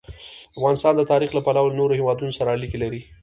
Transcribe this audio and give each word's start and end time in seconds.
افغانستان 0.57 0.93
د 0.97 1.01
تاریخ 1.11 1.31
له 1.33 1.41
پلوه 1.45 1.69
له 1.69 1.77
نورو 1.79 1.97
هېوادونو 1.99 2.31
سره 2.39 2.53
اړیکې 2.55 2.77
لري. 2.83 3.01